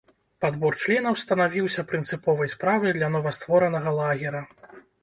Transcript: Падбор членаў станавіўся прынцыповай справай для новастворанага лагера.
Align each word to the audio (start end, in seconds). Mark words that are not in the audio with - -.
Падбор 0.45 0.77
членаў 0.83 1.17
станавіўся 1.25 1.85
прынцыповай 1.91 2.53
справай 2.57 2.91
для 2.99 3.15
новастворанага 3.19 3.89
лагера. 4.03 4.47